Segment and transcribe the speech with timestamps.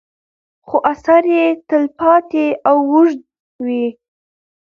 [0.67, 3.19] خو اثر یې تل پاتې او اوږد
[3.65, 3.85] وي.